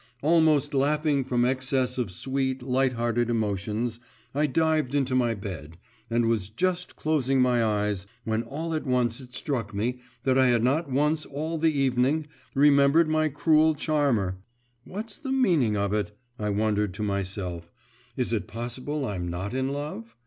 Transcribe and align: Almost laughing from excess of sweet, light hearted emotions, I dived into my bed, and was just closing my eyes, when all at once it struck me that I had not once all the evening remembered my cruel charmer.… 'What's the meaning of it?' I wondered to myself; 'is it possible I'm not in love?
Almost 0.23 0.73
laughing 0.73 1.23
from 1.23 1.45
excess 1.45 1.99
of 1.99 2.09
sweet, 2.09 2.63
light 2.63 2.93
hearted 2.93 3.29
emotions, 3.29 3.99
I 4.33 4.47
dived 4.47 4.95
into 4.95 5.13
my 5.13 5.35
bed, 5.35 5.77
and 6.09 6.25
was 6.25 6.49
just 6.49 6.95
closing 6.95 7.39
my 7.39 7.63
eyes, 7.63 8.07
when 8.23 8.41
all 8.41 8.73
at 8.73 8.87
once 8.87 9.21
it 9.21 9.31
struck 9.31 9.75
me 9.75 9.99
that 10.23 10.39
I 10.39 10.47
had 10.47 10.63
not 10.63 10.89
once 10.89 11.27
all 11.27 11.59
the 11.59 11.79
evening 11.79 12.25
remembered 12.55 13.09
my 13.09 13.29
cruel 13.29 13.75
charmer.… 13.75 14.41
'What's 14.85 15.19
the 15.19 15.31
meaning 15.31 15.77
of 15.77 15.93
it?' 15.93 16.17
I 16.39 16.49
wondered 16.49 16.95
to 16.95 17.03
myself; 17.03 17.71
'is 18.17 18.33
it 18.33 18.47
possible 18.47 19.05
I'm 19.05 19.27
not 19.27 19.53
in 19.53 19.69
love? 19.69 20.15